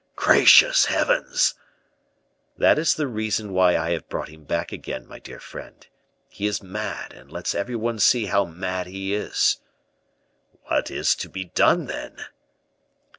[0.15, 1.53] "Gracious heavens!"
[2.57, 5.85] "That is the reason why I have brought him back again, my dear friend.
[6.27, 9.59] He is mad and lets every one see how mad he is."
[10.63, 12.17] "What is to be done, then?"